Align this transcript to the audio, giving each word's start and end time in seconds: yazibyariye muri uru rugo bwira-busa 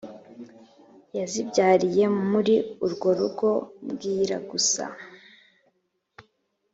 yazibyariye 1.17 2.05
muri 2.29 2.55
uru 2.85 3.09
rugo 3.19 3.49
bwira-busa 3.91 4.85